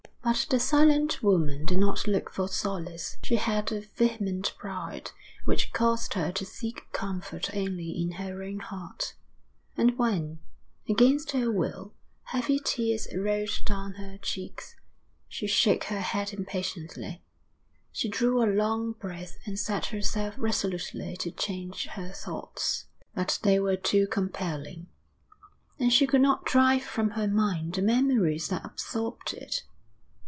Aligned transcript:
But 0.23 0.45
the 0.51 0.59
silent 0.59 1.23
woman 1.23 1.65
did 1.65 1.79
not 1.79 2.05
look 2.05 2.29
for 2.29 2.47
solace. 2.47 3.17
She 3.23 3.37
had 3.37 3.71
a 3.71 3.81
vehement 3.81 4.53
pride 4.55 5.09
which 5.45 5.73
caused 5.73 6.13
her 6.13 6.31
to 6.33 6.45
seek 6.45 6.85
comfort 6.91 7.53
only 7.55 7.89
in 7.99 8.11
her 8.13 8.43
own 8.43 8.59
heart; 8.59 9.15
and 9.75 9.97
when, 9.97 10.37
against 10.87 11.31
her 11.31 11.51
will, 11.51 11.95
heavy 12.25 12.59
tears 12.63 13.07
rolled 13.15 13.65
down 13.65 13.93
her 13.95 14.19
cheeks, 14.19 14.75
she 15.27 15.47
shook 15.47 15.85
her 15.85 16.01
head 16.01 16.33
impatiently. 16.33 17.23
She 17.91 18.07
drew 18.07 18.43
a 18.43 18.45
long 18.45 18.91
breath 18.91 19.37
and 19.47 19.57
set 19.57 19.87
herself 19.87 20.35
resolutely 20.37 21.17
to 21.17 21.31
change 21.31 21.87
her 21.87 22.11
thoughts. 22.11 22.85
But 23.15 23.39
they 23.41 23.59
were 23.59 23.75
too 23.75 24.05
compelling, 24.05 24.85
and 25.79 25.91
she 25.91 26.05
could 26.05 26.21
not 26.21 26.45
drive 26.45 26.83
from 26.83 27.09
her 27.11 27.27
mind 27.27 27.73
the 27.73 27.81
memories 27.81 28.49
that 28.49 28.63
absorbed 28.63 29.33
it. 29.33 29.63